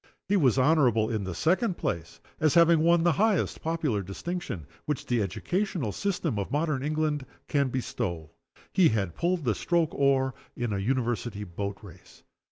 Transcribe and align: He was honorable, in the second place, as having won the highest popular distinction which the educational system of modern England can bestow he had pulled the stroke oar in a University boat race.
He 0.27 0.35
was 0.35 0.57
honorable, 0.57 1.11
in 1.11 1.25
the 1.25 1.35
second 1.35 1.77
place, 1.77 2.19
as 2.39 2.55
having 2.55 2.79
won 2.79 3.03
the 3.03 3.11
highest 3.11 3.61
popular 3.61 4.01
distinction 4.01 4.65
which 4.87 5.05
the 5.05 5.21
educational 5.21 5.91
system 5.91 6.39
of 6.39 6.49
modern 6.51 6.81
England 6.83 7.23
can 7.47 7.69
bestow 7.69 8.31
he 8.73 8.89
had 8.89 9.13
pulled 9.13 9.43
the 9.45 9.53
stroke 9.53 9.93
oar 9.93 10.33
in 10.55 10.73
a 10.73 10.79
University 10.79 11.43
boat 11.43 11.77
race. 11.83 12.23